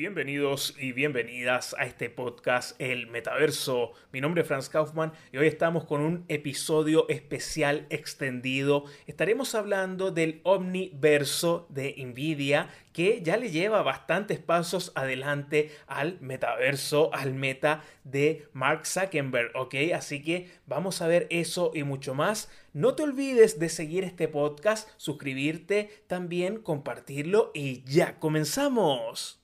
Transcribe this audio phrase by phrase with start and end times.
[0.00, 3.92] Bienvenidos y bienvenidas a este podcast El Metaverso.
[4.12, 8.84] Mi nombre es Franz Kaufmann y hoy estamos con un episodio especial extendido.
[9.06, 17.12] Estaremos hablando del Omniverso de Nvidia que ya le lleva bastantes pasos adelante al metaverso,
[17.12, 19.74] al meta de Mark Zuckerberg, ¿ok?
[19.94, 22.50] Así que vamos a ver eso y mucho más.
[22.72, 29.39] No te olvides de seguir este podcast, suscribirte, también compartirlo y ya comenzamos.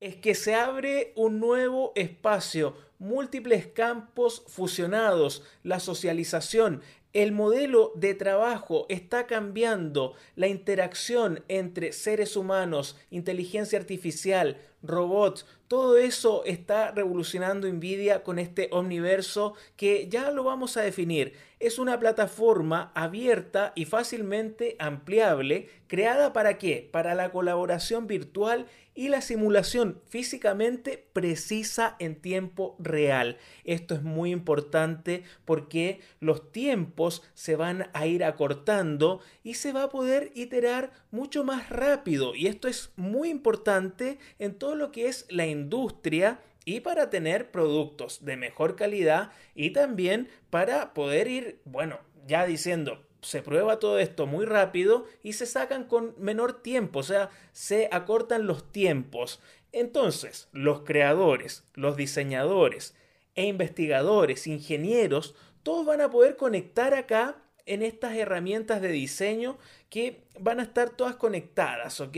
[0.00, 6.82] Es que se abre un nuevo espacio, múltiples campos fusionados, la socialización,
[7.12, 15.96] el modelo de trabajo está cambiando, la interacción entre seres humanos, inteligencia artificial, robots, todo
[15.96, 21.34] eso está revolucionando Nvidia con este omniverso que ya lo vamos a definir.
[21.60, 26.88] Es una plataforma abierta y fácilmente ampliable, creada para qué?
[26.92, 33.38] Para la colaboración virtual y la simulación físicamente precisa en tiempo real.
[33.64, 39.84] Esto es muy importante porque los tiempos se van a ir acortando y se va
[39.84, 42.34] a poder iterar mucho más rápido.
[42.34, 47.50] Y esto es muy importante en todo lo que es la industria y para tener
[47.50, 53.98] productos de mejor calidad y también para poder ir, bueno, ya diciendo, se prueba todo
[53.98, 59.40] esto muy rápido y se sacan con menor tiempo, o sea, se acortan los tiempos.
[59.70, 62.94] Entonces, los creadores, los diseñadores
[63.34, 69.56] e investigadores, ingenieros, todos van a poder conectar acá en estas herramientas de diseño
[69.88, 72.16] que van a estar todas conectadas, ¿ok?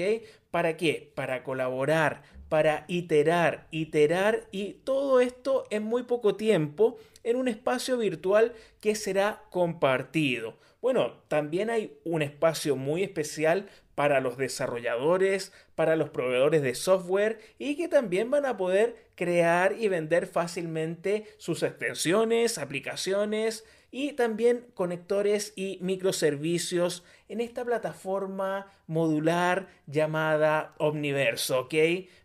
[0.51, 1.13] ¿Para qué?
[1.15, 7.99] Para colaborar, para iterar, iterar y todo esto en muy poco tiempo en un espacio
[7.99, 10.57] virtual que será compartido.
[10.85, 17.39] Bueno, también hay un espacio muy especial para los desarrolladores, para los proveedores de software
[17.59, 24.67] y que también van a poder crear y vender fácilmente sus extensiones, aplicaciones y también
[24.75, 31.75] conectores y microservicios en esta plataforma modular llamada Omniverso, ¿ok?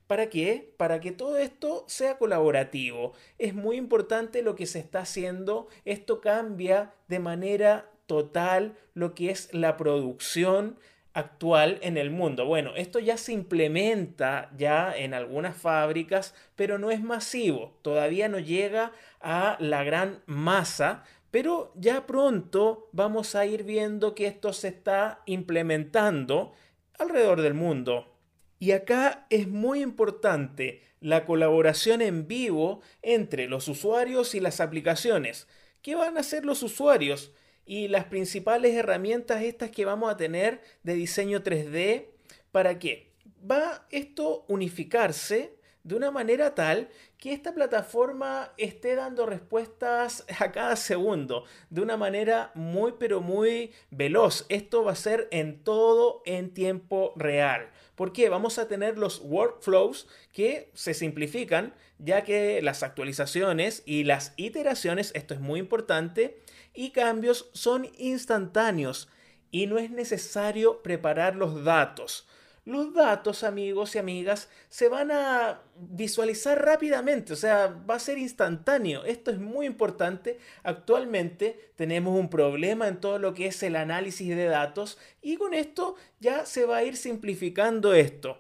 [0.06, 0.74] ¿Para qué?
[0.76, 3.14] Para que todo esto sea colaborativo.
[3.38, 5.70] Es muy importante lo que se está haciendo.
[5.86, 10.78] Esto cambia de manera total lo que es la producción
[11.14, 12.46] actual en el mundo.
[12.46, 17.80] Bueno, esto ya se implementa ya en algunas fábricas, pero no es masivo.
[17.82, 24.26] Todavía no llega a la gran masa pero ya pronto vamos a ir viendo que
[24.26, 26.54] esto se está implementando
[26.98, 28.16] alrededor del mundo.
[28.58, 35.48] Y acá es muy importante la colaboración en vivo entre los usuarios y las aplicaciones.
[35.82, 37.32] ¿Qué van a hacer los usuarios?
[37.70, 42.08] Y las principales herramientas estas que vamos a tener de diseño 3D,
[42.52, 43.12] ¿para qué?
[43.50, 45.54] Va esto unificarse
[45.84, 51.96] de una manera tal que esta plataforma esté dando respuestas a cada segundo de una
[51.96, 54.48] manera muy pero muy veloz.
[54.50, 57.70] Esto va a ser en todo en tiempo real.
[57.94, 58.30] ¿Por qué?
[58.30, 65.12] Vamos a tener los workflows que se simplifican ya que las actualizaciones y las iteraciones,
[65.14, 66.40] esto es muy importante,
[66.74, 69.10] y cambios son instantáneos
[69.52, 72.28] y no es necesario preparar los datos
[72.70, 78.20] los datos, amigos y amigas, se van a visualizar rápidamente, o sea, va a ser
[78.20, 79.04] instantáneo.
[79.06, 80.38] Esto es muy importante.
[80.62, 85.56] Actualmente tenemos un problema en todo lo que es el análisis de datos y con
[85.56, 88.40] esto ya se va a ir simplificando esto.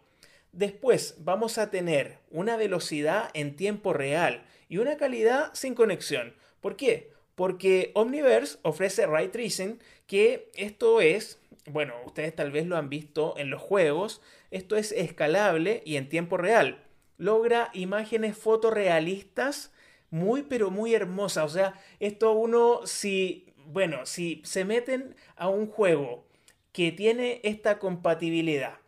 [0.52, 6.36] Después vamos a tener una velocidad en tiempo real y una calidad sin conexión.
[6.62, 7.12] ¿Por qué?
[7.40, 11.40] Porque Omniverse ofrece Ray Tracing, que esto es
[11.70, 16.10] bueno, ustedes tal vez lo han visto en los juegos, esto es escalable y en
[16.10, 16.84] tiempo real.
[17.18, 19.72] Logra imágenes fotorrealistas
[20.10, 21.46] muy pero muy hermosas.
[21.46, 26.26] O sea, esto uno si, bueno, si se meten a un juego
[26.74, 28.80] que tiene esta compatibilidad,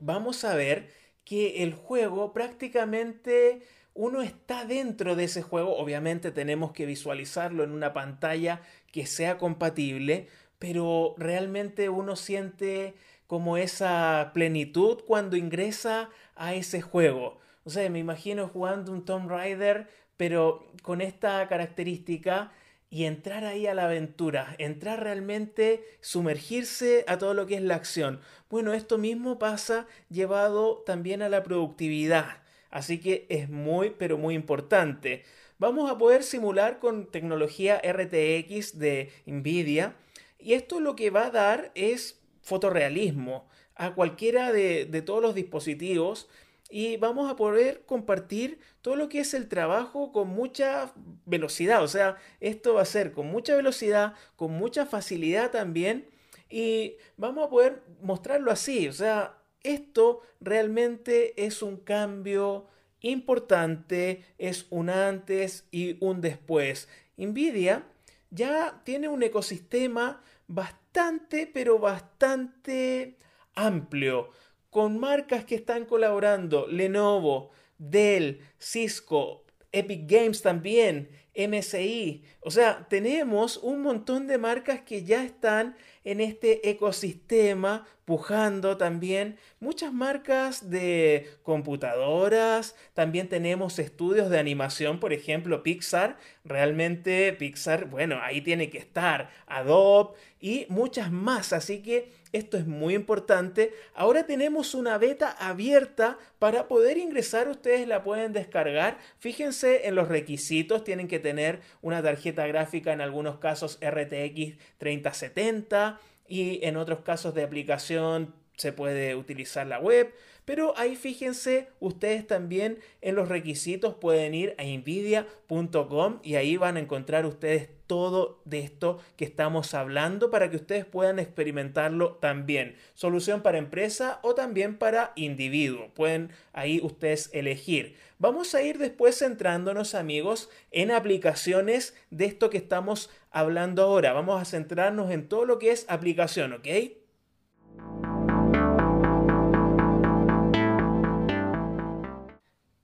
[0.00, 0.90] vamos a ver
[1.24, 3.62] que el juego prácticamente
[3.94, 5.76] uno está dentro de ese juego.
[5.76, 10.28] Obviamente tenemos que visualizarlo en una pantalla que sea compatible,
[10.58, 12.94] pero realmente uno siente
[13.26, 17.38] como esa plenitud cuando ingresa a ese juego.
[17.64, 22.52] O sea, me imagino jugando un Tomb Raider, pero con esta característica
[22.90, 27.76] y entrar ahí a la aventura, entrar realmente, sumergirse a todo lo que es la
[27.76, 28.20] acción.
[28.50, 32.39] Bueno, esto mismo pasa llevado también a la productividad.
[32.70, 35.24] Así que es muy, pero muy importante.
[35.58, 39.94] Vamos a poder simular con tecnología RTX de Nvidia
[40.38, 45.34] y esto lo que va a dar es fotorrealismo a cualquiera de, de todos los
[45.34, 46.28] dispositivos
[46.70, 50.92] y vamos a poder compartir todo lo que es el trabajo con mucha
[51.26, 51.82] velocidad.
[51.82, 56.08] O sea, esto va a ser con mucha velocidad, con mucha facilidad también
[56.48, 58.88] y vamos a poder mostrarlo así.
[58.88, 62.66] O sea, esto realmente es un cambio
[63.00, 66.88] importante, es un antes y un después.
[67.16, 67.86] Nvidia
[68.30, 73.16] ya tiene un ecosistema bastante, pero bastante
[73.54, 74.30] amplio
[74.70, 82.24] con marcas que están colaborando, Lenovo, Dell, Cisco, Epic Games también, MSI.
[82.40, 85.76] O sea, tenemos un montón de marcas que ya están
[86.10, 95.12] en este ecosistema, pujando también muchas marcas de computadoras, también tenemos estudios de animación, por
[95.12, 102.12] ejemplo, Pixar, realmente Pixar, bueno, ahí tiene que estar, Adobe y muchas más, así que
[102.32, 103.72] esto es muy importante.
[103.94, 108.98] Ahora tenemos una beta abierta para poder ingresar, ustedes la pueden descargar.
[109.18, 116.00] Fíjense en los requisitos, tienen que tener una tarjeta gráfica en algunos casos RTX 3070
[116.26, 120.14] y en otros casos de aplicación se puede utilizar la web.
[120.44, 126.76] Pero ahí fíjense, ustedes también en los requisitos pueden ir a nvidia.com y ahí van
[126.76, 132.76] a encontrar ustedes todo de esto que estamos hablando para que ustedes puedan experimentarlo también.
[132.94, 135.88] Solución para empresa o también para individuo.
[135.94, 137.96] Pueden ahí ustedes elegir.
[138.18, 144.12] Vamos a ir después centrándonos amigos en aplicaciones de esto que estamos hablando ahora.
[144.12, 146.68] Vamos a centrarnos en todo lo que es aplicación, ¿ok?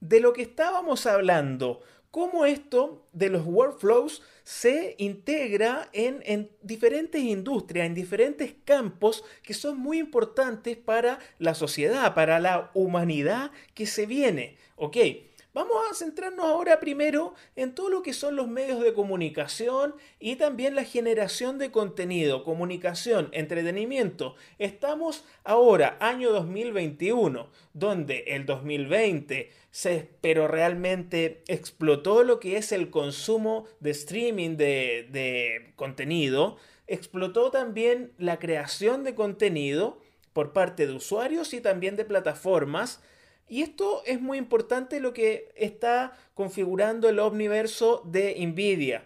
[0.08, 1.80] De lo que estábamos hablando,
[2.10, 9.78] cómo esto de los workflows se integra en, diferentes industrias, en diferentes campos que son
[9.78, 14.56] muy importantes para la sociedad, para la humanidad que se viene.
[14.76, 14.96] ¿Ok?
[15.56, 20.36] Vamos a centrarnos ahora primero en todo lo que son los medios de comunicación y
[20.36, 24.34] también la generación de contenido, comunicación, entretenimiento.
[24.58, 32.90] Estamos ahora, año 2021, donde el 2020 se, pero realmente explotó lo que es el
[32.90, 40.02] consumo de streaming de, de contenido, explotó también la creación de contenido
[40.34, 43.00] por parte de usuarios y también de plataformas
[43.48, 49.04] y esto es muy importante lo que está configurando el omniverso de Nvidia.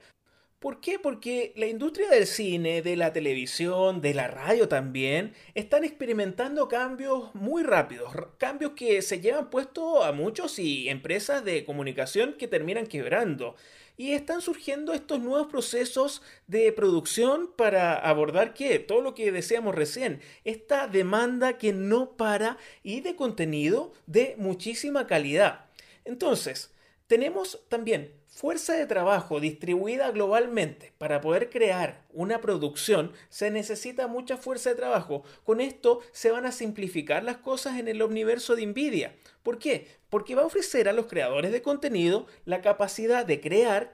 [0.61, 0.99] ¿Por qué?
[0.99, 7.35] Porque la industria del cine, de la televisión, de la radio también, están experimentando cambios
[7.35, 12.87] muy rápidos, cambios que se llevan puesto a muchos y empresas de comunicación que terminan
[12.87, 13.57] quebrando
[14.01, 18.79] y están surgiendo estos nuevos procesos de producción para abordar qué?
[18.79, 25.07] Todo lo que decíamos recién, esta demanda que no para y de contenido de muchísima
[25.07, 25.67] calidad.
[26.07, 26.73] Entonces,
[27.09, 30.93] tenemos también fuerza de trabajo distribuida globalmente.
[30.97, 35.25] Para poder crear una producción se necesita mucha fuerza de trabajo.
[35.45, 39.17] Con esto se van a simplificar las cosas en el universo de Nvidia.
[39.43, 39.89] ¿Por qué?
[40.09, 43.93] Porque va a ofrecer a los creadores de contenido la capacidad de crear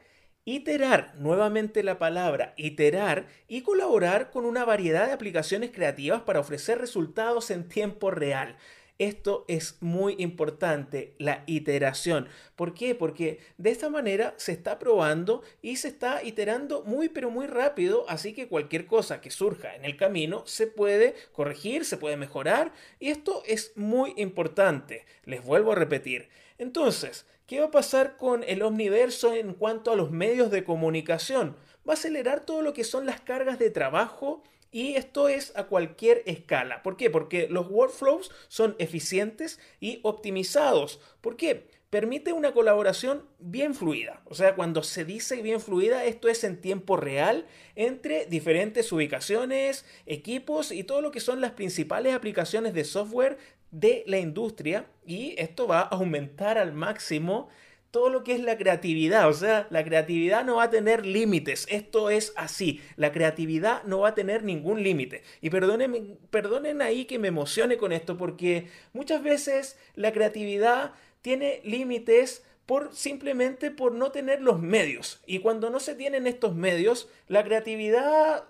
[0.49, 6.79] iterar, nuevamente la palabra iterar, y colaborar con una variedad de aplicaciones creativas para ofrecer
[6.79, 8.57] resultados en tiempo real.
[8.99, 12.29] Esto es muy importante, la iteración.
[12.57, 12.95] ¿Por qué?
[12.95, 18.09] Porque de esta manera se está probando y se está iterando muy pero muy rápido,
[18.09, 22.73] así que cualquier cosa que surja en el camino se puede corregir, se puede mejorar
[22.99, 25.05] y esto es muy importante.
[25.25, 26.31] Les vuelvo a repetir.
[26.57, 31.55] Entonces, ¿qué va a pasar con el omniverso en cuanto a los medios de comunicación?
[31.87, 35.65] Va a acelerar todo lo que son las cargas de trabajo y esto es a
[35.65, 36.83] cualquier escala.
[36.83, 37.11] ¿Por qué?
[37.11, 41.01] Porque los workflows son eficientes y optimizados.
[41.21, 41.69] ¿Por qué?
[41.91, 44.21] Permite una colaboración bien fluida.
[44.25, 47.47] O sea, cuando se dice bien fluida, esto es en tiempo real
[47.77, 53.39] entre diferentes ubicaciones, equipos y todo lo que son las principales aplicaciones de software
[53.71, 54.87] de la industria.
[55.07, 57.49] Y esto va a aumentar al máximo
[57.91, 59.29] todo lo que es la creatividad.
[59.29, 61.67] O sea, la creatividad no va a tener límites.
[61.71, 62.81] Esto es así.
[62.97, 65.23] La creatividad no va a tener ningún límite.
[65.41, 71.61] Y perdonen, perdonen ahí que me emocione con esto porque muchas veces la creatividad tiene
[71.65, 75.21] límites por simplemente por no tener los medios.
[75.25, 78.45] Y cuando no se tienen estos medios, la creatividad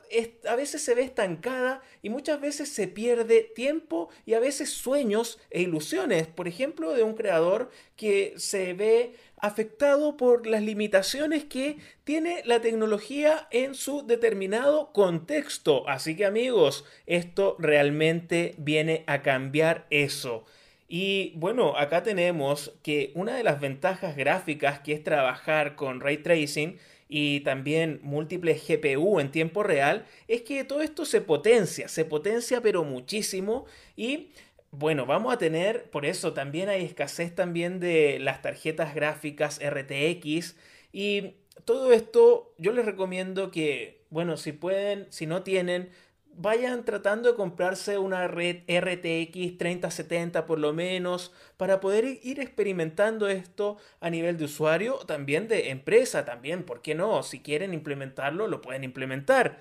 [0.48, 5.38] a veces se ve estancada y muchas veces se pierde tiempo y a veces sueños
[5.50, 6.26] e ilusiones.
[6.26, 12.60] Por ejemplo, de un creador que se ve afectado por las limitaciones que tiene la
[12.62, 15.86] tecnología en su determinado contexto.
[15.88, 20.46] Así que amigos, esto realmente viene a cambiar eso.
[20.88, 26.18] Y bueno, acá tenemos que una de las ventajas gráficas que es trabajar con ray
[26.18, 26.78] tracing
[27.08, 32.60] y también múltiples GPU en tiempo real es que todo esto se potencia, se potencia
[32.60, 33.66] pero muchísimo.
[33.96, 34.30] Y
[34.70, 40.56] bueno, vamos a tener, por eso también hay escasez también de las tarjetas gráficas RTX
[40.92, 45.90] y todo esto yo les recomiendo que, bueno, si pueden, si no tienen,
[46.38, 53.28] vayan tratando de comprarse una red RTX 3070 por lo menos para poder ir experimentando
[53.28, 57.22] esto a nivel de usuario, también de empresa, también, ¿por qué no?
[57.22, 59.58] Si quieren implementarlo, lo pueden implementar.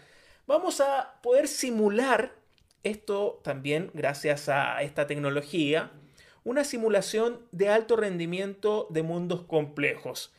[0.48, 2.34] Vamos a poder simular
[2.84, 5.92] esto también gracias a esta tecnología,
[6.44, 10.32] una simulación de alto rendimiento de mundos complejos.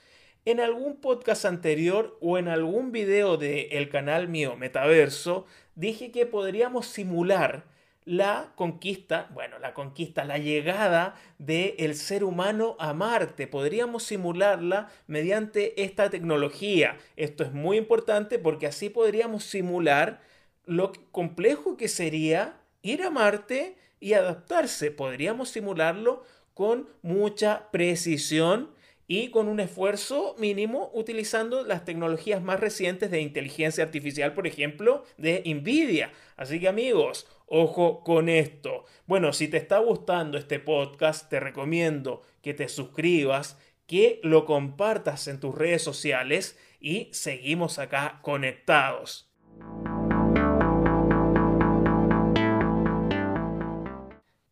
[0.44, 6.86] En algún podcast anterior o en algún video del canal mío Metaverso dije que podríamos
[6.86, 7.64] simular
[8.04, 13.46] la conquista, bueno, la conquista, la llegada del ser humano a Marte.
[13.48, 16.96] Podríamos simularla mediante esta tecnología.
[17.16, 20.20] Esto es muy importante porque así podríamos simular
[20.64, 24.92] lo complejo que sería ir a Marte y adaptarse.
[24.92, 26.22] Podríamos simularlo
[26.54, 28.70] con mucha precisión
[29.08, 35.04] y con un esfuerzo mínimo utilizando las tecnologías más recientes de inteligencia artificial, por ejemplo,
[35.16, 36.12] de Nvidia.
[36.36, 38.84] Así que amigos, ojo con esto.
[39.06, 45.28] Bueno, si te está gustando este podcast, te recomiendo que te suscribas, que lo compartas
[45.28, 49.30] en tus redes sociales y seguimos acá conectados.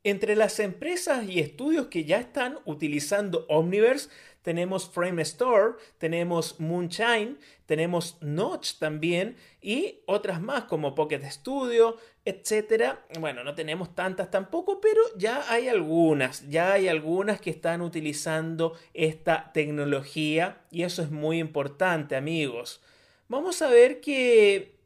[0.06, 4.10] Entre las empresas y estudios que ya están utilizando Omniverse,
[4.42, 11.96] tenemos Frame Store, tenemos Moonshine, tenemos Notch también y otras más como Pocket Studio,
[12.26, 12.96] etc.
[13.18, 18.76] Bueno, no tenemos tantas tampoco, pero ya hay algunas, ya hay algunas que están utilizando
[18.92, 22.82] esta tecnología y eso es muy importante, amigos.
[23.28, 24.76] Vamos a ver que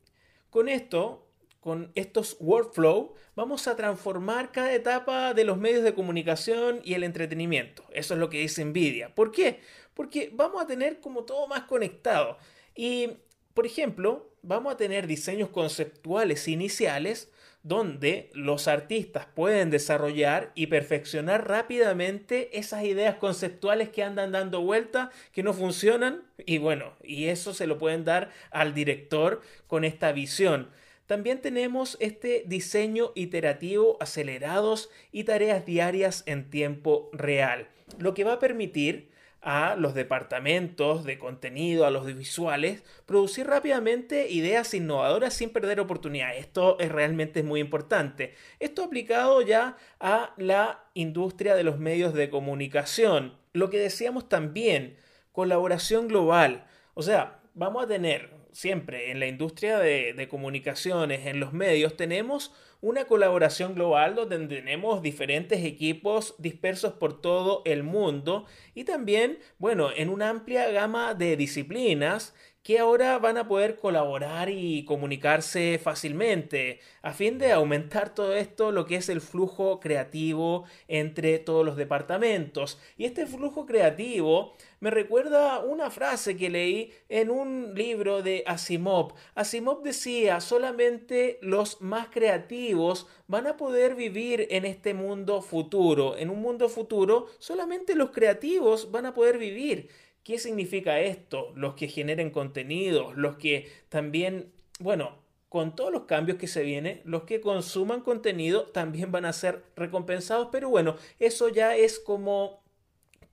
[0.51, 1.28] con esto
[1.69, 7.05] con estos workflow, vamos a transformar cada etapa de los medios de comunicación y el
[7.05, 7.85] entretenimiento.
[7.93, 9.15] Eso es lo que dice Nvidia.
[9.15, 9.61] ¿Por qué?
[9.93, 12.39] Porque vamos a tener como todo más conectado.
[12.75, 13.19] Y,
[13.53, 17.31] por ejemplo, vamos a tener diseños conceptuales iniciales
[17.63, 25.11] donde los artistas pueden desarrollar y perfeccionar rápidamente esas ideas conceptuales que andan dando vuelta,
[25.33, 30.13] que no funcionan, y bueno, y eso se lo pueden dar al director con esta
[30.13, 30.71] visión.
[31.09, 37.67] También tenemos este diseño iterativo acelerados y tareas diarias en tiempo real,
[37.99, 39.09] lo que va a permitir
[39.41, 46.37] a los departamentos de contenido, a los visuales, producir rápidamente ideas innovadoras sin perder oportunidad.
[46.37, 48.35] Esto es realmente muy importante.
[48.61, 53.39] Esto aplicado ya a la industria de los medios de comunicación.
[53.55, 54.99] Lo que decíamos también,
[55.33, 56.67] colaboración global.
[56.93, 62.53] O sea, vamos a tener siempre en la industria de, comunicaciones, en los medios, tenemos
[62.81, 69.91] una colaboración global donde tenemos diferentes equipos dispersos por todo el mundo y también, bueno,
[69.95, 72.35] en una amplia gama de disciplinas
[72.69, 78.73] que ahora van a poder colaborar y comunicarse fácilmente a fin de aumentar todo esto
[78.73, 82.79] lo que es el flujo creativo entre todos los departamentos.
[82.99, 89.15] Y este flujo creativo me recuerda una frase que leí en un libro de Asimov.
[89.35, 96.19] Asimov decía, solamente los más creativos van a poder vivir en este mundo futuro.
[96.19, 99.89] En un mundo futuro, solamente los creativos van a poder vivir.
[100.29, 101.55] ¿Qué significa esto?
[101.57, 105.17] Los que generen contenidos, los que también, bueno,
[105.49, 109.65] con todos los cambios que se vienen, los que consuman contenido también van a ser
[109.75, 112.63] recompensados, pero bueno, eso ya es como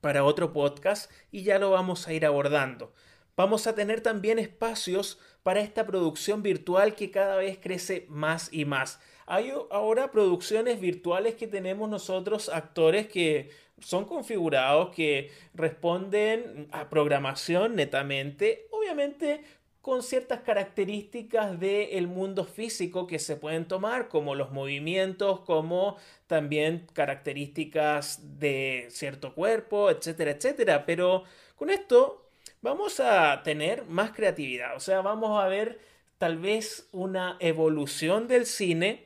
[0.00, 2.94] para otro podcast y ya lo vamos a ir abordando.
[3.36, 8.64] Vamos a tener también espacios para esta producción virtual que cada vez crece más y
[8.64, 9.00] más.
[9.26, 17.74] Hay ahora producciones virtuales que tenemos nosotros, actores que son configurados, que responden a programación
[17.74, 19.42] netamente, obviamente
[19.82, 26.88] con ciertas características del mundo físico que se pueden tomar, como los movimientos, como también
[26.92, 30.86] características de cierto cuerpo, etcétera, etcétera.
[30.86, 31.22] Pero
[31.54, 32.28] con esto
[32.62, 35.78] vamos a tener más creatividad, o sea, vamos a ver
[36.18, 39.05] tal vez una evolución del cine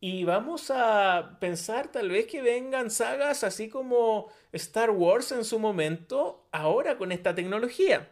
[0.00, 5.58] y vamos a pensar tal vez que vengan sagas así como Star Wars en su
[5.58, 8.08] momento, ahora con esta tecnología.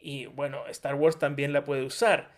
[0.00, 2.30] Y bueno, Star Wars también la puede usar.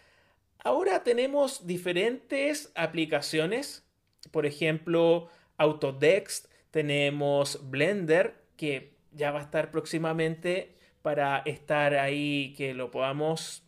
[0.59, 3.85] Ahora tenemos diferentes aplicaciones,
[4.31, 12.75] por ejemplo, Autodesk, tenemos Blender, que ya va a estar próximamente para estar ahí, que
[12.75, 13.63] lo podamos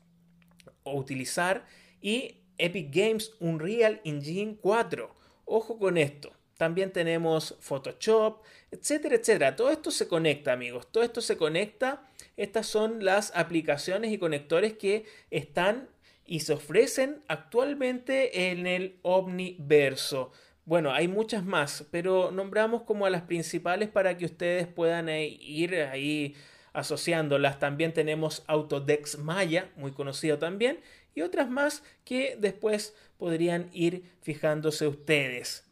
[0.85, 1.67] utilizar,
[2.01, 5.18] y Epic Games Unreal Engine 4.
[5.51, 6.31] Ojo con esto.
[6.59, 9.57] También tenemos Photoshop, etcétera, etcétera.
[9.57, 10.89] Todo esto se conecta, amigos.
[10.93, 12.03] Todo esto se conecta.
[12.37, 15.89] Estas son las aplicaciones y conectores que están
[16.27, 20.33] y se ofrecen actualmente en el Omniverso.
[20.67, 25.77] Bueno, hay muchas más, pero nombramos como a las principales para que ustedes puedan ir
[25.77, 26.37] ahí
[26.75, 27.59] asociándolas.
[27.59, 30.81] También tenemos Autodex Maya, muy conocido también,
[31.15, 35.69] y otras más que después podrían ir fijándose ustedes.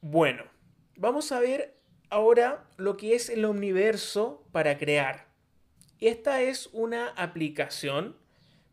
[0.00, 0.44] Bueno,
[0.96, 1.74] vamos a ver
[2.10, 5.26] ahora lo que es el Omniverso para crear.
[6.00, 8.16] Esta es una aplicación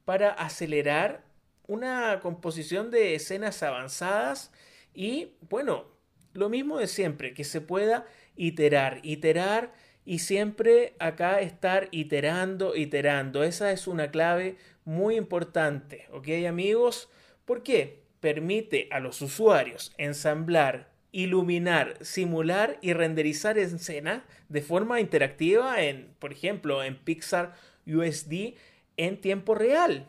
[0.03, 1.23] para acelerar
[1.67, 4.51] una composición de escenas avanzadas
[4.93, 5.85] y bueno,
[6.33, 8.05] lo mismo de siempre, que se pueda
[8.35, 9.73] iterar, iterar
[10.05, 13.43] y siempre acá estar iterando, iterando.
[13.43, 17.09] Esa es una clave muy importante, ¿ok amigos?
[17.51, 18.05] ¿Por qué?
[18.21, 26.31] Permite a los usuarios ensamblar, iluminar, simular y renderizar escenas de forma interactiva en, por
[26.31, 27.53] ejemplo, en Pixar
[27.85, 28.53] USD
[28.95, 30.07] en tiempo real.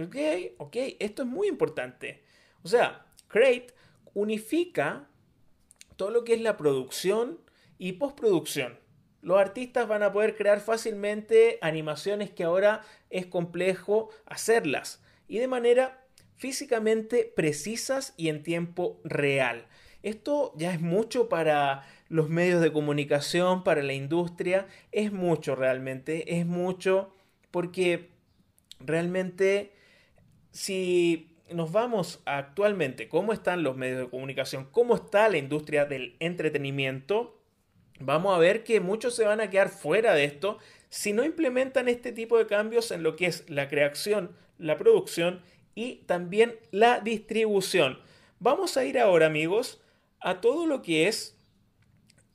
[0.00, 0.14] ¿Ok?
[0.58, 2.22] Ok, esto es muy importante.
[2.62, 3.74] O sea, Create
[4.12, 5.08] unifica
[5.96, 7.40] todo lo que es la producción
[7.76, 8.78] y postproducción.
[9.20, 15.48] Los artistas van a poder crear fácilmente animaciones que ahora es complejo hacerlas y de
[15.48, 16.03] manera
[16.36, 19.66] físicamente precisas y en tiempo real.
[20.02, 26.38] Esto ya es mucho para los medios de comunicación, para la industria, es mucho realmente,
[26.38, 27.14] es mucho
[27.50, 28.10] porque
[28.80, 29.72] realmente
[30.50, 36.16] si nos vamos actualmente cómo están los medios de comunicación, cómo está la industria del
[36.20, 37.40] entretenimiento,
[37.98, 41.88] vamos a ver que muchos se van a quedar fuera de esto si no implementan
[41.88, 45.42] este tipo de cambios en lo que es la creación, la producción
[45.74, 47.98] y también la distribución.
[48.38, 49.80] Vamos a ir ahora amigos
[50.20, 51.36] a todo lo que es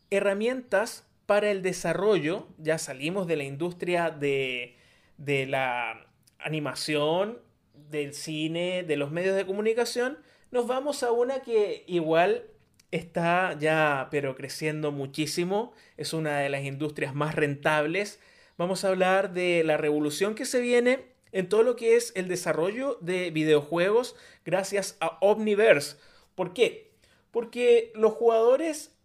[0.10, 2.48] herramientas para el desarrollo.
[2.58, 4.78] Ya salimos de la industria de,
[5.18, 6.08] de la
[6.40, 7.40] animación,
[7.74, 10.18] del cine, de los medios de comunicación.
[10.52, 12.46] Nos vamos a una que igual
[12.92, 15.74] está ya pero creciendo muchísimo.
[15.98, 18.20] Es una de las industrias más rentables.
[18.58, 22.28] Vamos a hablar de la revolución que se viene en todo lo que es el
[22.28, 24.16] desarrollo de videojuegos
[24.46, 25.98] gracias a Omniverse.
[26.36, 26.92] ¿Por qué?
[27.32, 28.96] Porque los jugadores,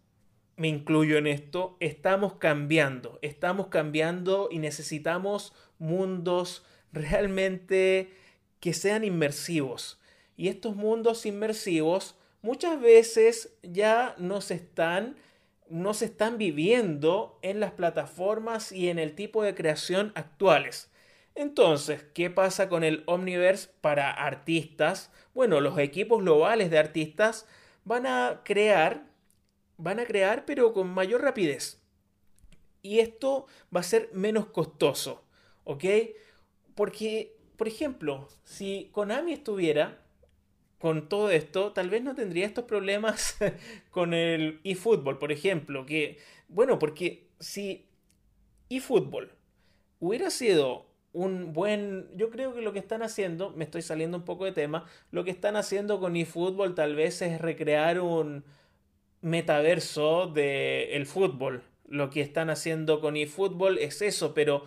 [0.57, 8.11] me incluyo en esto, estamos cambiando, estamos cambiando y necesitamos mundos realmente
[8.59, 9.99] que sean inmersivos.
[10.37, 15.17] Y estos mundos inmersivos muchas veces ya no se están
[15.67, 20.91] no se están viviendo en las plataformas y en el tipo de creación actuales.
[21.35, 25.11] Entonces, ¿qué pasa con el Omniverse para artistas?
[25.33, 27.45] Bueno, los equipos globales de artistas
[27.83, 29.05] van a crear,
[29.77, 31.81] van a crear pero con mayor rapidez.
[32.81, 35.25] Y esto va a ser menos costoso,
[35.65, 35.83] ¿ok?
[36.73, 40.05] Porque, por ejemplo, si Konami estuviera
[40.79, 43.37] con todo esto, tal vez no tendría estos problemas
[43.91, 47.89] con el eFootball, por ejemplo, que, bueno, porque si
[48.69, 49.31] eFootball
[49.99, 52.09] hubiera sido un buen.
[52.15, 55.23] Yo creo que lo que están haciendo, me estoy saliendo un poco de tema, lo
[55.23, 58.43] que están haciendo con eFootball tal vez es recrear un
[59.21, 61.63] metaverso del el fútbol.
[61.87, 64.65] Lo que están haciendo con eFootball es eso, pero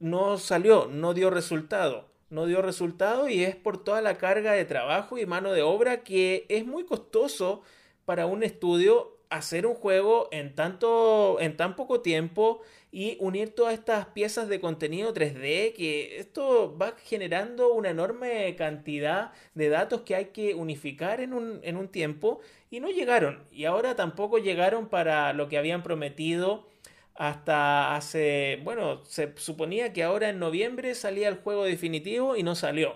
[0.00, 2.12] no salió, no dio resultado.
[2.30, 6.02] No dio resultado y es por toda la carga de trabajo y mano de obra
[6.02, 7.62] que es muy costoso
[8.04, 12.60] para un estudio hacer un juego en tanto en tan poco tiempo
[12.96, 19.32] y unir todas estas piezas de contenido 3D que esto va generando una enorme cantidad
[19.54, 23.64] de datos que hay que unificar en un, en un tiempo y no llegaron y
[23.64, 26.68] ahora tampoco llegaron para lo que habían prometido
[27.16, 32.54] hasta hace bueno se suponía que ahora en noviembre salía el juego definitivo y no
[32.54, 32.94] salió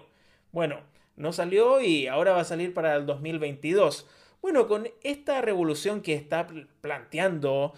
[0.53, 0.81] Bueno,
[1.17, 4.07] no salió y ahora va a salir para el 2022.
[4.41, 6.47] Bueno, con esta revolución que está
[6.81, 7.75] planteando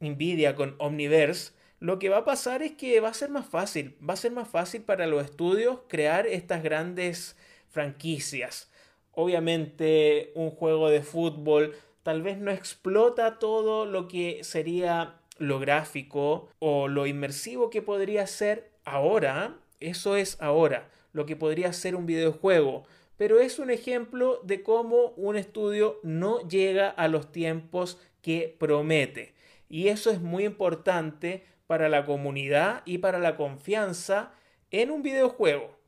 [0.00, 3.96] Nvidia con Omniverse, lo que va a pasar es que va a ser más fácil,
[4.06, 7.36] va a ser más fácil para los estudios crear estas grandes
[7.68, 8.70] franquicias.
[9.12, 16.48] Obviamente un juego de fútbol tal vez no explota todo lo que sería lo gráfico
[16.58, 19.56] o lo inmersivo que podría ser ahora.
[19.80, 22.84] Eso es ahora, lo que podría ser un videojuego.
[23.16, 29.34] Pero es un ejemplo de cómo un estudio no llega a los tiempos que promete.
[29.68, 34.32] Y eso es muy importante para la comunidad y para la confianza
[34.72, 35.78] en un videojuego.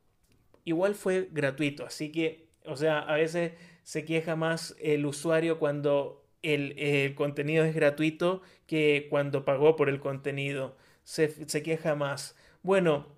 [0.65, 6.23] Igual fue gratuito, así que, o sea, a veces se queja más el usuario cuando
[6.43, 10.77] el, contenido es gratuito que cuando pagó por el contenido.
[11.03, 12.37] Se, se queja más.
[12.63, 13.09] Bueno,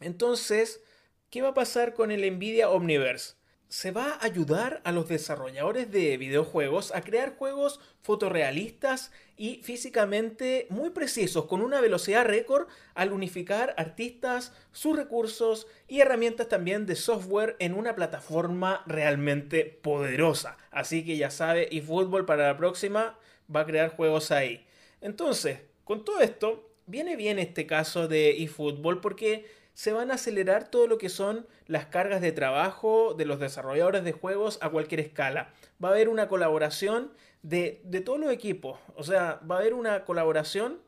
[0.00, 0.82] entonces,
[1.30, 3.39] ¿qué va a pasar con el Nvidia Omniverse?
[3.70, 10.66] Se va a ayudar a los desarrolladores de videojuegos a crear juegos fotorrealistas y físicamente
[10.70, 16.96] muy precisos, con una velocidad récord al unificar artistas, sus recursos y herramientas también de
[16.96, 20.58] software en una plataforma realmente poderosa.
[20.72, 23.16] Así que ya sabe, eFootball para la próxima
[23.54, 24.66] va a crear juegos ahí.
[25.00, 30.70] Entonces, con todo esto, viene bien este caso de eFootball porque se van a acelerar
[30.70, 35.00] todo lo que son las cargas de trabajo de los desarrolladores de juegos a cualquier
[35.00, 35.52] escala.
[35.82, 38.78] Va a haber una colaboración de, todos los equipos.
[38.96, 40.80] O sea, va a haber una colaboración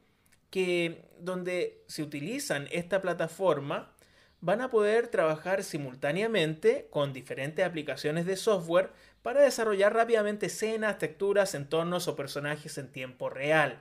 [0.51, 3.93] que donde se utilizan esta plataforma
[4.41, 8.91] van a poder trabajar simultáneamente con diferentes aplicaciones de software
[9.23, 13.79] para desarrollar rápidamente escenas, texturas, entornos o personajes en tiempo real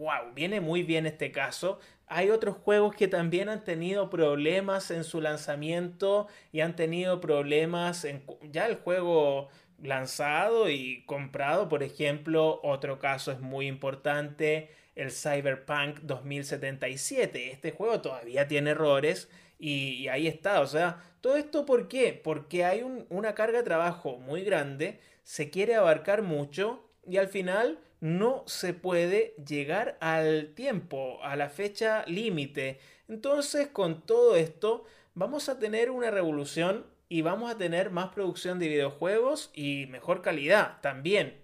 [0.00, 1.78] wow, viene muy bien este caso.
[2.06, 8.04] Hay otros juegos que también han tenido problemas en su lanzamiento y han tenido problemas
[8.04, 9.48] en ya el juego
[9.82, 17.52] lanzado y comprado, por ejemplo, otro caso es muy importante, el Cyberpunk 2077.
[17.52, 22.18] Este juego todavía tiene errores y, ahí está, o sea, todo esto ¿por qué?
[22.24, 27.78] Porque hay una carga de trabajo muy grande, se quiere abarcar mucho y al final
[28.00, 32.80] no se puede llegar al tiempo, a la fecha límite.
[33.08, 34.84] Entonces, con todo esto,
[35.14, 40.22] vamos a tener una revolución y vamos a tener más producción de videojuegos y mejor
[40.22, 41.40] calidad también.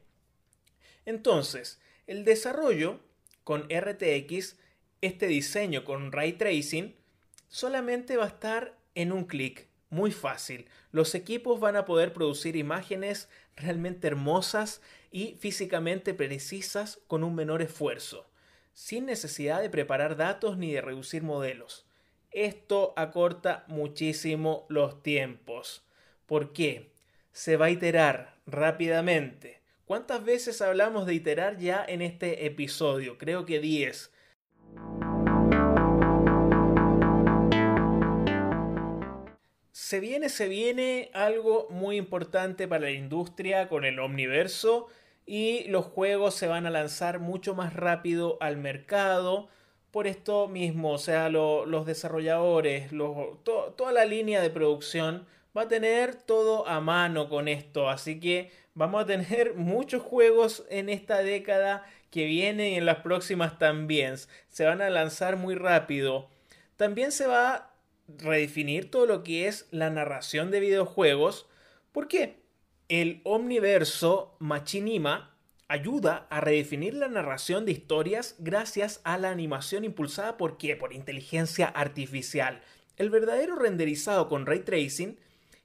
[1.05, 3.01] Entonces, el desarrollo
[3.45, 4.57] con RTX,
[5.03, 6.97] este diseño con ray tracing,
[7.49, 10.67] solamente va a estar en un clic, muy fácil.
[10.91, 14.81] Los equipos van a poder producir imágenes realmente hermosas
[15.17, 18.29] y físicamente precisas con un menor esfuerzo,
[18.75, 21.87] sin necesidad de preparar datos ni de reducir modelos.
[22.33, 25.87] Esto acorta muchísimo los tiempos.
[26.27, 26.93] ¿Por qué?
[27.33, 29.63] Se va a iterar rápidamente.
[29.87, 33.17] ¿Cuántas veces hablamos de iterar ya en este episodio?
[33.17, 34.13] Creo que 10.
[39.73, 44.89] Se viene, se viene algo muy importante para la industria con el omniverso
[45.27, 49.49] y los juegos se van a lanzar mucho más rápido al mercado.
[49.91, 52.91] Por esto mismo, o sea, los desarrolladores,
[53.45, 57.89] toda la línea de producción va a tener todo a mano con esto.
[57.89, 62.99] Así que vamos a tener muchos juegos en esta década que vienen y en las
[62.99, 64.15] próximas también.
[64.49, 66.29] Se van a lanzar muy rápido.
[66.77, 67.71] También se va
[68.09, 71.47] redefinir todo lo que es la narración de videojuegos.
[71.93, 72.46] porque
[72.89, 75.35] El omniverso Machinima
[75.67, 80.77] ayuda a redefinir la narración de historias gracias a la animación impulsada por qué?
[80.77, 82.63] Por inteligencia artificial.
[82.97, 85.19] El verdadero renderizado con ray tracing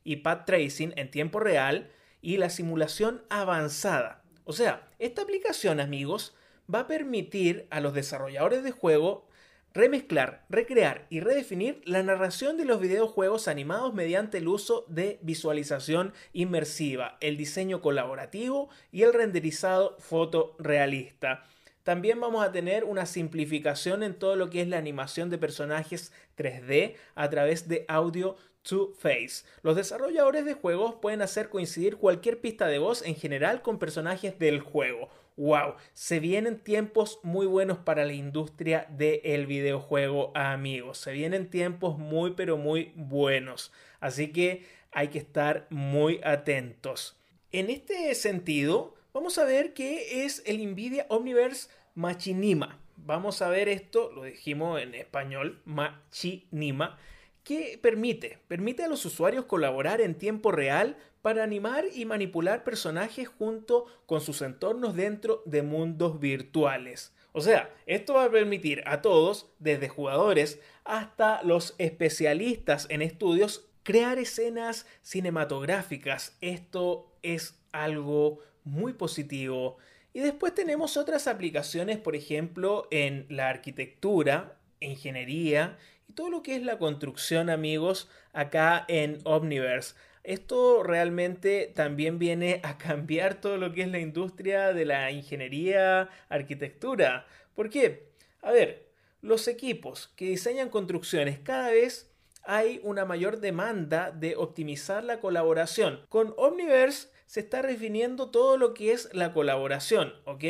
[0.03, 1.91] y pad tracing en tiempo real
[2.23, 4.23] y la simulación avanzada.
[4.43, 6.35] O sea, esta aplicación, amigos,
[6.73, 9.27] va a permitir a los desarrolladores de juego
[9.73, 16.13] remezclar, recrear y redefinir la narración de los videojuegos animados mediante el uso de visualización
[16.33, 21.43] inmersiva, el diseño colaborativo y el renderizado fotorealista.
[21.83, 26.11] También vamos a tener una simplificación en todo lo que es la animación de personajes
[26.37, 29.43] 3D a través de audio to face.
[29.63, 34.37] Los desarrolladores de juegos pueden hacer coincidir cualquier pista de voz en general con personajes
[34.37, 40.97] del juego wow, se vienen tiempos muy buenos para la industria del videojuego, amigos.
[40.99, 43.71] Se vienen tiempos muy, pero muy buenos.
[43.99, 47.17] Así que hay que estar muy atentos.
[47.51, 52.79] En este sentido, vamos a ver qué es el Nvidia Omniverse Machinima.
[52.97, 56.99] Vamos a ver esto, lo dijimos en español, Machinima
[57.43, 58.37] ¿Qué permite?
[58.47, 64.21] Permite a los usuarios colaborar en tiempo real para animar y manipular personajes junto con
[64.21, 67.13] sus entornos dentro de mundos virtuales.
[67.31, 73.67] O sea, esto va a permitir a todos, desde jugadores hasta los especialistas en estudios,
[73.83, 76.37] crear escenas cinematográficas.
[76.41, 79.77] Esto es algo muy positivo.
[80.13, 85.77] Y después tenemos otras aplicaciones, por ejemplo, en la arquitectura, ingeniería
[86.11, 89.95] todo lo que es la construcción, amigos, acá en Omniverse.
[90.23, 96.09] Esto realmente también viene a cambiar todo lo que es la industria de la ingeniería,
[96.29, 97.25] arquitectura.
[97.55, 98.11] ¿Por qué?
[98.41, 98.87] A ver,
[99.21, 102.11] los equipos que diseñan construcciones cada vez
[102.43, 106.05] hay una mayor demanda de optimizar la colaboración.
[106.09, 110.43] Con Omniverse se está definiendo todo lo que es la colaboración, ¿ok?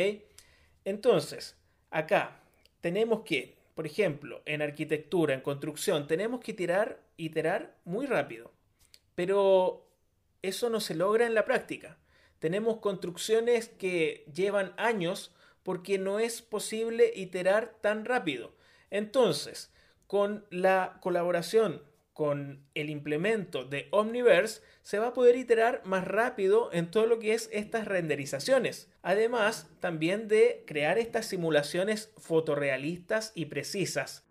[0.84, 1.56] Entonces,
[1.90, 2.40] acá
[2.80, 8.52] tenemos que, por ejemplo, en arquitectura, en construcción, tenemos que tirar, iterar muy rápido.
[9.14, 9.88] Pero
[10.42, 11.98] eso no se logra en la práctica.
[12.38, 18.54] Tenemos construcciones que llevan años porque no es posible iterar tan rápido.
[18.90, 19.72] Entonces,
[20.06, 21.82] con la colaboración
[22.12, 27.18] con el implemento de Omniverse se va a poder iterar más rápido en todo lo
[27.18, 28.90] que es estas renderizaciones.
[29.02, 34.26] Además, también de crear estas simulaciones fotorrealistas y precisas.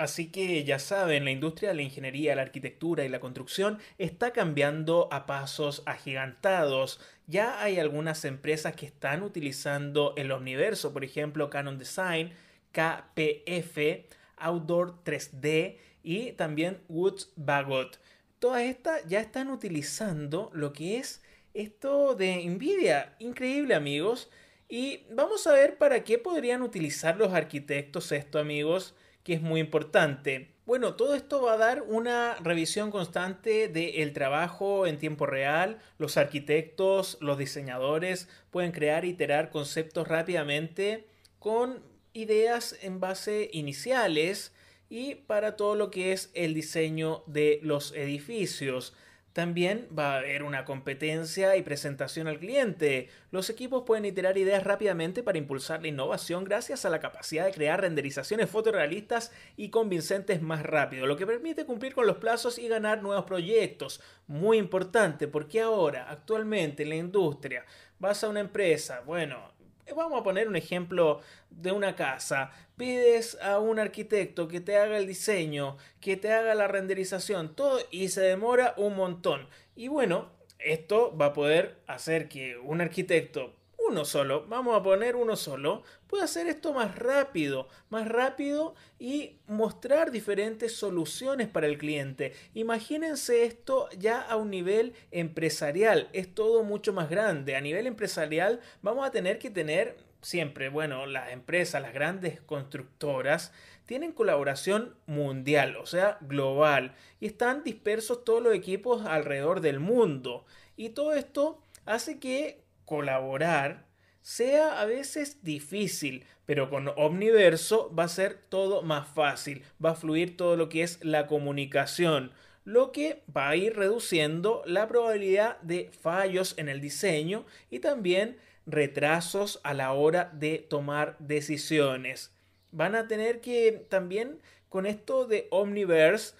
[0.00, 4.32] Así que ya saben, la industria de la ingeniería, la arquitectura y la construcción está
[4.32, 7.00] cambiando a pasos agigantados.
[7.26, 12.32] Ya hay algunas empresas que están utilizando el Omniverso, por ejemplo Canon Design,
[12.72, 14.06] KPF,
[14.36, 17.98] Outdoor 3D y también Woods Bagot.
[18.38, 21.22] Todas estas ya están utilizando lo que es
[21.54, 23.14] esto de Nvidia.
[23.18, 24.30] Increíble amigos.
[24.68, 29.60] Y vamos a ver para qué podrían utilizar los arquitectos esto amigos que es muy
[29.60, 30.54] importante.
[30.64, 35.78] Bueno, todo esto va a dar una revisión constante del trabajo en tiempo real.
[35.98, 41.82] Los arquitectos, los diseñadores pueden crear e iterar conceptos rápidamente con
[42.22, 44.52] ideas en base iniciales
[44.88, 48.94] y para todo lo que es el diseño de los edificios.
[49.32, 53.08] También va a haber una competencia y presentación al cliente.
[53.30, 57.52] Los equipos pueden iterar ideas rápidamente para impulsar la innovación gracias a la capacidad de
[57.52, 62.66] crear renderizaciones fotorrealistas y convincentes más rápido, lo que permite cumplir con los plazos y
[62.66, 64.00] ganar nuevos proyectos.
[64.26, 67.64] Muy importante porque ahora, actualmente en la industria,
[68.00, 69.52] vas a una empresa, bueno,
[69.94, 72.50] Vamos a poner un ejemplo de una casa.
[72.76, 77.80] Pides a un arquitecto que te haga el diseño, que te haga la renderización, todo
[77.90, 79.48] y se demora un montón.
[79.76, 83.54] Y bueno, esto va a poder hacer que un arquitecto
[83.90, 89.40] uno solo, vamos a poner uno solo, puede hacer esto más rápido, más rápido y
[89.48, 92.32] mostrar diferentes soluciones para el cliente.
[92.54, 97.56] Imagínense esto ya a un nivel empresarial, es todo mucho más grande.
[97.56, 103.52] A nivel empresarial vamos a tener que tener siempre, bueno, las empresas, las grandes constructoras,
[103.86, 110.44] tienen colaboración mundial, o sea, global, y están dispersos todos los equipos alrededor del mundo.
[110.76, 113.86] Y todo esto hace que colaborar
[114.20, 119.94] sea a veces difícil, pero con Omniverso va a ser todo más fácil, va a
[119.94, 122.32] fluir todo lo que es la comunicación,
[122.64, 128.38] lo que va a ir reduciendo la probabilidad de fallos en el diseño y también
[128.66, 132.32] retrasos a la hora de tomar decisiones.
[132.72, 136.34] Van a tener que también con esto de Omniverse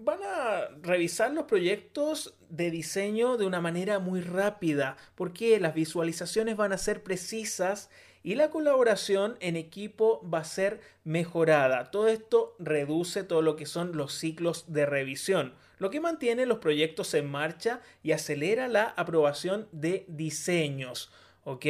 [0.00, 6.56] van a revisar los proyectos de diseño de una manera muy rápida, porque las visualizaciones
[6.56, 7.90] van a ser precisas
[8.22, 11.90] y la colaboración en equipo va a ser mejorada.
[11.90, 16.58] Todo esto reduce todo lo que son los ciclos de revisión, lo que mantiene los
[16.58, 21.12] proyectos en marcha y acelera la aprobación de diseños.
[21.44, 21.66] ¿Ok?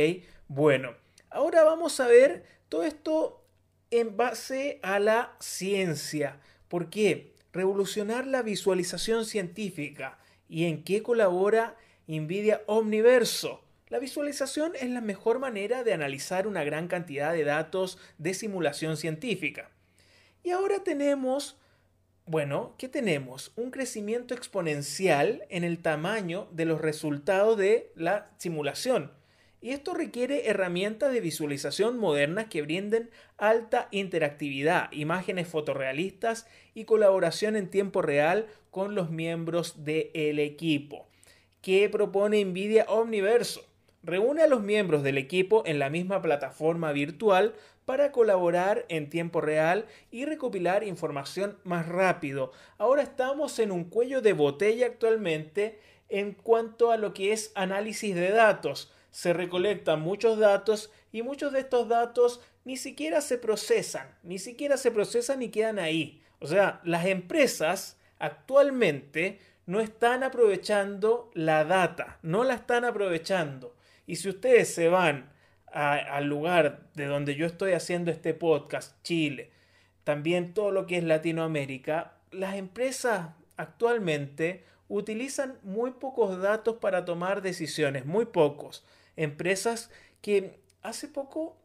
[0.49, 0.95] Bueno,
[1.31, 3.45] ahora vamos a ver todo esto
[3.91, 6.41] en base a la ciencia.
[6.69, 7.38] ¿Por qué?
[7.59, 10.19] Revolucionar la visualización científica.
[10.49, 13.65] ¿Y en qué colabora NVIDIA Omniverso?
[13.89, 18.97] La visualización es la mejor manera de analizar una gran cantidad de datos de simulación
[18.97, 19.71] científica.
[20.45, 21.59] Y ahora tenemos,
[22.27, 23.51] bueno, ¿qué tenemos?
[23.57, 29.18] Un crecimiento exponencial en el tamaño de los resultados de la simulación.
[29.61, 37.57] Y esto requiere herramientas de visualización modernas que brinden alta interactividad, imágenes fotorrealistas y colaboración
[37.57, 41.09] en tiempo real con los miembros del equipo.
[41.61, 43.65] ¿Qué propone Nvidia Omniverso?
[44.05, 49.41] Reúne a los miembros del equipo en la misma plataforma virtual para colaborar en tiempo
[49.41, 52.53] real y recopilar información más rápido.
[52.77, 58.15] Ahora estamos en un cuello de botella actualmente en cuanto a lo que es análisis
[58.15, 58.93] de datos.
[59.11, 64.77] Se recolectan muchos datos y muchos de estos datos ni siquiera se procesan, ni siquiera
[64.77, 66.23] se procesan y quedan ahí.
[66.41, 73.75] O sea, las empresas actualmente no están aprovechando la data, no la están aprovechando.
[74.07, 75.31] Y si ustedes se van
[75.73, 79.51] al lugar de donde yo estoy haciendo este podcast, Chile,
[80.05, 87.43] también todo lo que es Latinoamérica, las empresas actualmente utilizan muy pocos datos para tomar
[87.43, 88.85] decisiones, muy pocos.
[89.19, 89.91] Empresas
[90.23, 91.57] que hace poco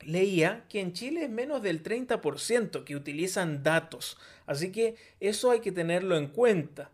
[0.00, 4.16] leía que en Chile es menos del 30% que utilizan datos.
[4.46, 6.92] Así que eso hay que tenerlo en cuenta.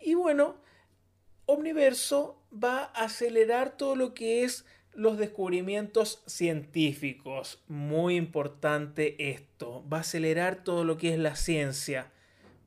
[0.00, 0.56] Y bueno,
[1.44, 7.62] Omniverso va a acelerar todo lo que es los descubrimientos científicos.
[7.68, 9.86] Muy importante esto.
[9.92, 12.10] Va a acelerar todo lo que es la ciencia.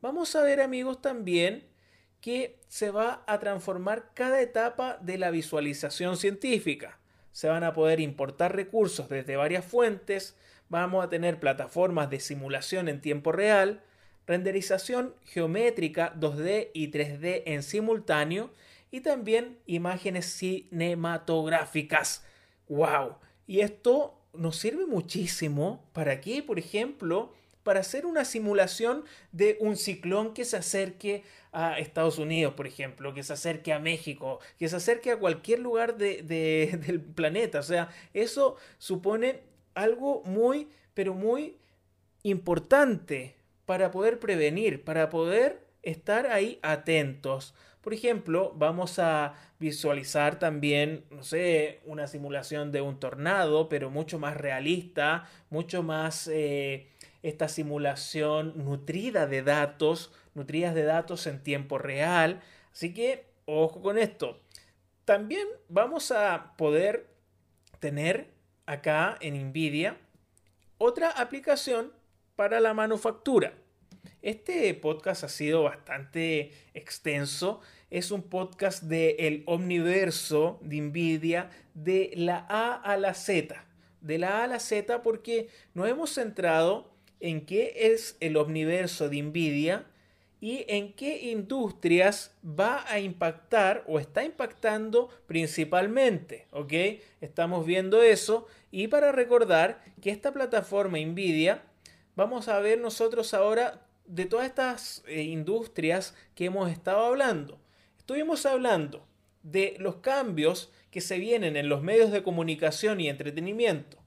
[0.01, 1.63] Vamos a ver amigos también
[2.25, 6.97] que se va a transformar cada etapa de la visualización científica.
[7.31, 10.35] Se van a poder importar recursos desde varias fuentes,
[10.67, 13.83] vamos a tener plataformas de simulación en tiempo real,
[14.25, 18.49] renderización geométrica 2D y 3D en simultáneo
[18.89, 22.25] y también imágenes cinematográficas.
[22.67, 23.17] ¡Wow!
[23.45, 29.75] Y esto nos sirve muchísimo para que, por ejemplo, para hacer una simulación de un
[29.75, 34.69] ciclón que se acerque a Estados Unidos, por ejemplo, que se acerque a México, que
[34.69, 37.59] se acerque a cualquier lugar del planeta.
[37.59, 39.39] O sea, eso supone
[39.73, 41.57] algo muy, pero muy
[42.21, 47.55] importante para poder prevenir, para poder estar ahí atentos.
[47.81, 54.19] Por ejemplo, vamos a visualizar también, no sé, una simulación de un tornado, pero mucho
[54.19, 56.89] más realista, mucho más eh,
[57.25, 62.41] esta simulación nutrida de datos, nutridas de datos en tiempo real.
[62.71, 64.39] Así que, ojo con esto.
[65.05, 67.07] También vamos a poder
[67.79, 68.29] tener
[68.67, 69.97] acá en NVIDIA
[70.77, 71.91] otra aplicación
[72.35, 73.55] para la manufactura.
[74.21, 77.59] Este podcast ha sido bastante extenso.
[77.89, 83.65] Es un podcast de el omniverso de Nvidia de la A a la Z.
[84.01, 86.94] De la A a la Z porque nos hemos centrado
[87.25, 89.87] en qué es el omniverso de Nvidia
[90.39, 96.73] y en qué industrias va a impactar o está impactando principalmente, ¿ok?
[97.21, 101.63] Estamos viendo eso y para recordar que esta plataforma Nvidia
[102.15, 107.59] vamos a ver nosotros ahora de todas estas eh, industrias que hemos estado hablando.
[107.97, 109.07] Estuvimos hablando
[109.41, 113.97] de los cambios que se vienen en los medios de comunicación y entretenimiento,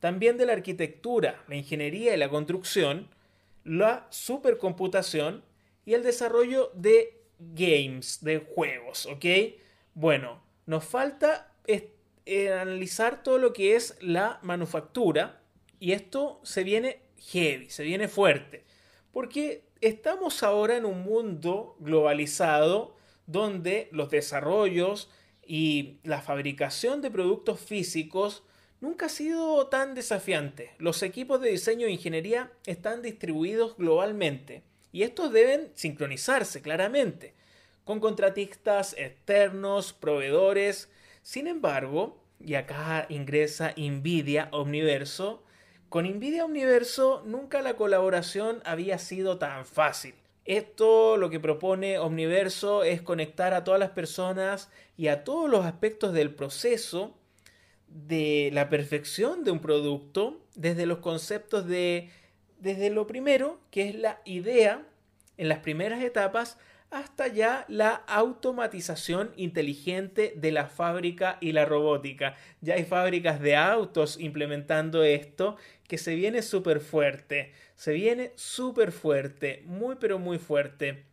[0.00, 3.08] también de la arquitectura, la ingeniería y la construcción,
[3.64, 5.42] la supercomputación
[5.84, 9.24] y el desarrollo de games, de juegos, ¿ok?
[9.94, 11.52] Bueno, nos falta
[12.30, 15.40] eh, analizar todo lo que es la manufactura
[15.80, 18.64] y esto se viene heavy, se viene fuerte.
[19.12, 25.10] Porque estamos ahora en un mundo globalizado donde los desarrollos
[25.46, 28.42] y la fabricación de productos físicos
[28.80, 30.72] nunca ha sido tan desafiante.
[30.78, 34.62] Los equipos de diseño e ingeniería están distribuidos globalmente
[34.92, 37.34] y estos deben sincronizarse claramente
[37.84, 40.90] con contratistas externos, proveedores.
[41.22, 45.42] Sin embargo, y acá ingresa Nvidia Omniverso,
[45.88, 50.14] con Nvidia Omniverso nunca la colaboración había sido tan fácil.
[50.44, 55.64] Esto lo que propone Omniverso es conectar a todas las personas y a todos los
[55.64, 57.16] aspectos del proceso
[57.88, 62.10] de la perfección de un producto desde los conceptos de
[62.60, 64.86] desde lo primero, que es la idea
[65.36, 66.58] en las primeras etapas,
[66.90, 72.34] hasta ya la automatización inteligente de la fábrica y la robótica.
[72.60, 77.52] Ya hay fábricas de autos implementando esto que se viene súper fuerte.
[77.76, 81.04] Se viene súper fuerte, muy pero muy fuerte.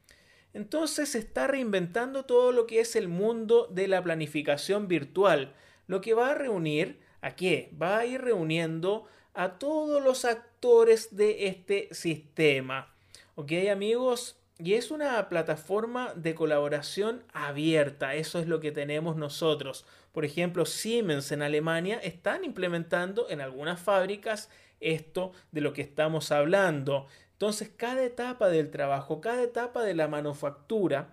[0.53, 5.53] Entonces se está reinventando todo lo que es el mundo de la planificación virtual,
[5.87, 7.71] lo que va a reunir a qué?
[7.81, 12.93] Va a ir reuniendo a todos los actores de este sistema.
[13.35, 14.39] ¿Ok amigos?
[14.57, 19.85] Y es una plataforma de colaboración abierta, eso es lo que tenemos nosotros.
[20.13, 26.31] Por ejemplo, Siemens en Alemania están implementando en algunas fábricas esto de lo que estamos
[26.31, 27.07] hablando.
[27.33, 31.09] Entonces, cada etapa del trabajo, cada etapa de la manufactura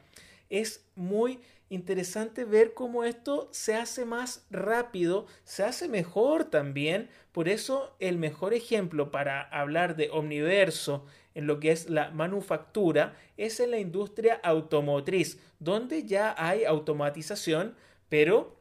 [0.49, 1.41] es muy
[1.73, 7.09] interesante ver cómo esto se hace más rápido, se hace mejor también.
[7.33, 13.17] Por eso el mejor ejemplo para hablar de omniverso en lo que es la manufactura
[13.39, 17.75] es en la industria automotriz, donde ya hay automatización,
[18.11, 18.59] pero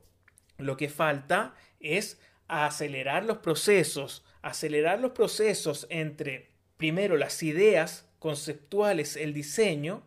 [0.58, 9.18] lo que falta es acelerar los procesos, acelerar los procesos entre primero las ideas conceptuales,
[9.18, 10.04] el diseño,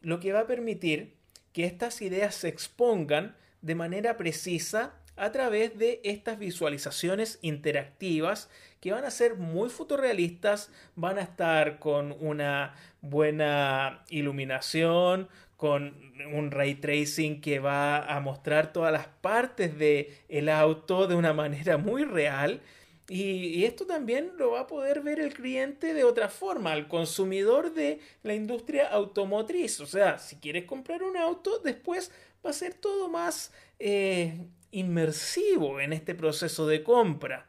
[0.00, 1.17] lo que va a permitir
[1.58, 8.48] que estas ideas se expongan de manera precisa a través de estas visualizaciones interactivas
[8.80, 15.96] que van a ser muy fotorrealistas, van a estar con una buena iluminación, con
[16.32, 21.32] un ray tracing que va a mostrar todas las partes del el auto de una
[21.42, 22.62] manera muy real.
[23.08, 27.72] Y, esto también lo va a poder ver el cliente de otra forma, el consumidor
[27.72, 29.80] de la industria automotriz.
[29.80, 32.12] O sea, si quieres comprar un auto, después
[32.44, 37.48] va a ser todo más eh, inmersivo en este proceso de compra.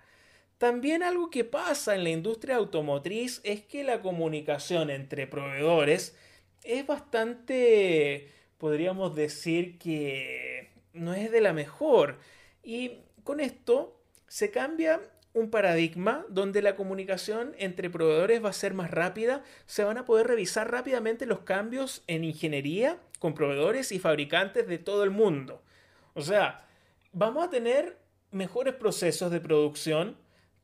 [0.58, 6.16] También algo que pasa en la industria automotriz es que la comunicación entre proveedores
[6.64, 12.20] es bastante, podríamos decir que no es de la mejor.
[12.64, 15.02] Y con esto se cambia
[15.34, 20.06] un paradigma donde la comunicación entre proveedores va a ser más rápida, se van a
[20.06, 25.62] poder revisar rápidamente los cambios en ingeniería con proveedores y fabricantes de todo el mundo.
[26.14, 26.66] O sea,
[27.14, 27.98] vamos a tener
[28.32, 30.18] mejores procesos de producción,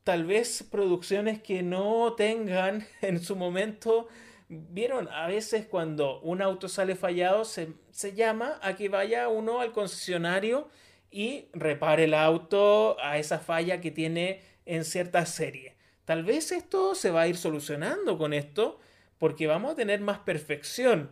[0.04, 4.08] tal vez producciones que no tengan en su momento
[4.48, 9.60] Vieron, a veces cuando un auto sale fallado se, se, llama a que vaya uno
[9.60, 10.68] al concesionario
[11.10, 15.76] y repare el auto a esa falla que tiene en cierta serie.
[16.04, 18.78] Tal vez esto se va a ir solucionando con esto
[19.18, 21.10] porque vamos a tener más perfección.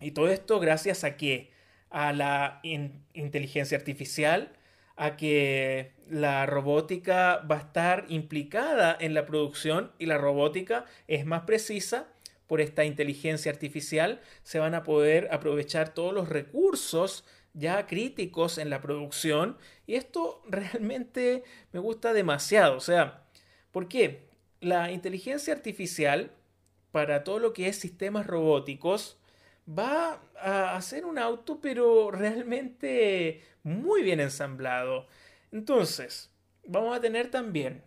[0.00, 1.50] Y todo esto gracias a que
[1.90, 4.52] a la inteligencia artificial,
[4.96, 11.26] a que la robótica va a estar implicada en la producción y la robótica es
[11.26, 12.08] más precisa
[12.46, 17.24] por esta inteligencia artificial, se van a poder aprovechar todos los recursos
[17.54, 22.76] ya críticos en la producción y esto realmente me gusta demasiado.
[22.76, 23.24] O sea,
[23.72, 24.28] ¿por qué?
[24.60, 26.32] La inteligencia artificial
[26.92, 29.18] para todo lo que es sistemas robóticos
[29.68, 35.06] va a hacer un auto pero realmente muy bien ensamblado.
[35.52, 36.30] Entonces,
[36.66, 37.82] vamos a tener también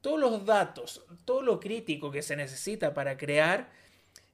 [0.00, 3.70] todos los datos, todo lo crítico que se necesita para crear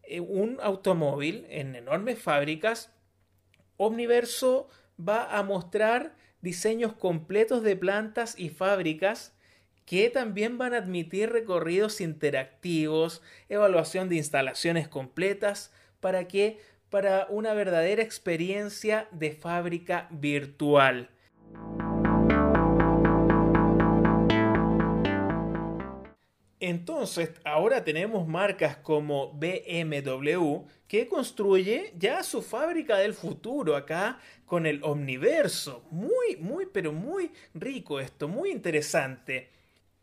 [0.03, 2.93] eh, un automóvil en enormes fábricas.
[3.77, 4.69] Omniverso
[4.99, 9.35] va a mostrar diseños completos de plantas y fábricas
[9.87, 16.59] que también van a admitir recorridos interactivos, evaluación de instalaciones completas, para que
[16.91, 21.11] para una verdadera experiencia de fábrica virtual.
[26.67, 34.65] Entonces, ahora tenemos marcas como BMW que construye ya su fábrica del futuro acá con
[34.65, 35.85] el Omniverso.
[35.91, 39.51] Muy, muy, pero muy rico esto, muy interesante.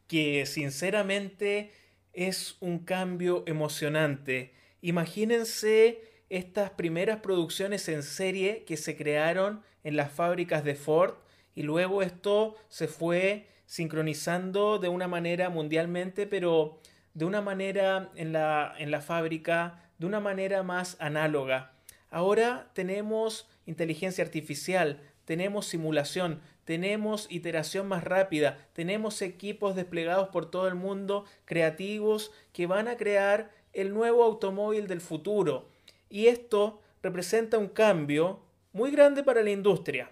[0.05, 1.72] Que sinceramente
[2.14, 4.53] es un cambio emocionante.
[4.84, 11.16] Imagínense estas primeras producciones en serie que se crearon en las fábricas de Ford
[11.55, 16.82] y luego esto se fue sincronizando de una manera mundialmente, pero
[17.13, 21.72] de una manera en la, en la fábrica, de una manera más análoga.
[22.09, 30.67] Ahora tenemos inteligencia artificial, tenemos simulación, tenemos iteración más rápida, tenemos equipos desplegados por todo
[30.67, 35.69] el mundo creativos que van a crear el nuevo automóvil del futuro.
[36.09, 38.41] Y esto representa un cambio
[38.74, 40.11] muy grande para la industria,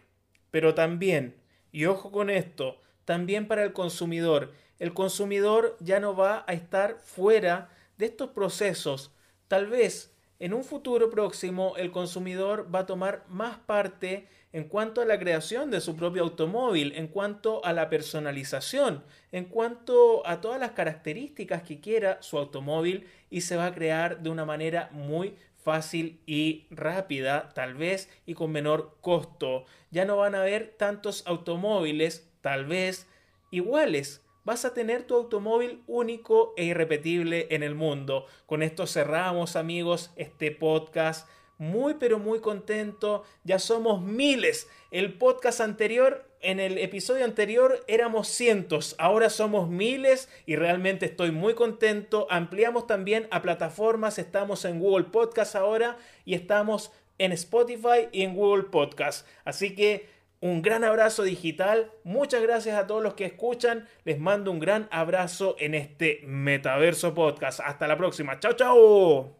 [0.49, 1.35] pero también,
[1.73, 2.79] y ojo con esto,
[3.09, 4.51] también para el consumidor.
[4.77, 9.09] El consumidor ya no va a estar fuera de estos procesos.
[9.47, 15.01] Tal vez en un futuro próximo el consumidor va a tomar más parte en cuanto
[15.01, 20.39] a la creación de su propio automóvil, en cuanto a la personalización, en cuanto a
[20.39, 24.91] todas las características que quiera su automóvil y se va a crear de una manera
[24.91, 29.65] muy fácil y rápida, tal vez, y con menor costo.
[29.89, 33.07] Ya no van a haber tantos automóviles tal vez
[33.51, 34.21] iguales.
[34.45, 38.25] Vas a tener tu automóvil único e irrepetible en el mundo.
[38.45, 41.27] Con esto cerramos amigos este podcast.
[41.57, 43.23] Muy pero muy contento.
[43.43, 44.69] Ya somos miles.
[44.91, 48.95] El podcast anterior, en el episodio anterior éramos cientos.
[48.97, 52.27] Ahora somos miles y realmente estoy muy contento.
[52.29, 54.17] Ampliamos también a plataformas.
[54.17, 59.27] Estamos en Google Podcast ahora y estamos en Spotify y en Google Podcast.
[59.43, 60.07] Así que
[60.41, 61.91] un gran abrazo digital.
[62.03, 63.87] Muchas gracias a todos los que escuchan.
[64.05, 67.59] Les mando un gran abrazo en este Metaverso Podcast.
[67.63, 68.39] Hasta la próxima.
[68.39, 69.38] Chao, chao.